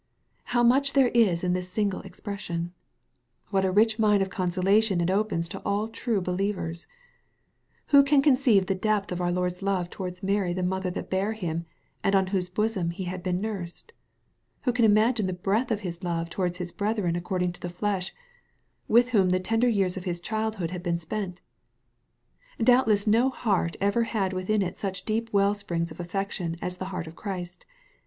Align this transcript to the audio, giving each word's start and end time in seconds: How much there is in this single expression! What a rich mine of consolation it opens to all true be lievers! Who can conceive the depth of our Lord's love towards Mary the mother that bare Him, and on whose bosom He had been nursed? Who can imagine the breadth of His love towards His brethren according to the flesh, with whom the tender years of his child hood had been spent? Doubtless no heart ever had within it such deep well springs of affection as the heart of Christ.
How 0.45 0.63
much 0.63 0.93
there 0.93 1.09
is 1.09 1.43
in 1.43 1.53
this 1.53 1.69
single 1.69 2.01
expression! 2.01 2.73
What 3.51 3.63
a 3.63 3.71
rich 3.71 3.99
mine 3.99 4.23
of 4.23 4.31
consolation 4.31 4.99
it 4.99 5.11
opens 5.11 5.47
to 5.49 5.61
all 5.63 5.87
true 5.89 6.19
be 6.21 6.31
lievers! 6.31 6.87
Who 7.89 8.01
can 8.03 8.23
conceive 8.23 8.65
the 8.65 8.73
depth 8.73 9.11
of 9.11 9.21
our 9.21 9.31
Lord's 9.31 9.61
love 9.61 9.91
towards 9.91 10.23
Mary 10.23 10.53
the 10.53 10.63
mother 10.63 10.89
that 10.89 11.11
bare 11.11 11.33
Him, 11.33 11.65
and 12.03 12.15
on 12.15 12.25
whose 12.33 12.49
bosom 12.49 12.89
He 12.89 13.03
had 13.03 13.21
been 13.21 13.39
nursed? 13.39 13.91
Who 14.63 14.73
can 14.73 14.85
imagine 14.85 15.27
the 15.27 15.33
breadth 15.33 15.69
of 15.69 15.81
His 15.81 16.01
love 16.03 16.31
towards 16.31 16.57
His 16.57 16.71
brethren 16.71 17.15
according 17.15 17.51
to 17.51 17.61
the 17.61 17.69
flesh, 17.69 18.11
with 18.87 19.09
whom 19.09 19.29
the 19.29 19.39
tender 19.39 19.69
years 19.69 19.97
of 19.97 20.05
his 20.05 20.19
child 20.19 20.55
hood 20.55 20.71
had 20.71 20.81
been 20.81 20.97
spent? 20.97 21.41
Doubtless 22.57 23.05
no 23.05 23.29
heart 23.29 23.75
ever 23.79 24.01
had 24.05 24.33
within 24.33 24.63
it 24.63 24.79
such 24.79 25.05
deep 25.05 25.29
well 25.31 25.53
springs 25.53 25.91
of 25.91 25.99
affection 25.99 26.55
as 26.59 26.77
the 26.77 26.85
heart 26.85 27.05
of 27.05 27.15
Christ. 27.15 27.67